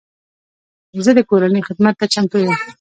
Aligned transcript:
زه 1.05 1.11
د 1.17 1.19
کورنۍ 1.29 1.61
خدمت 1.67 1.93
ته 1.99 2.05
چمتو 2.13 2.37
یم. 2.43 2.55